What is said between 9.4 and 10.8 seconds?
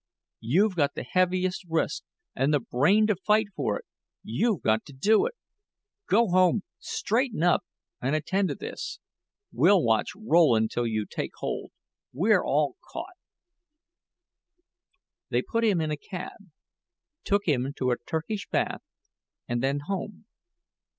We'll watch Rowland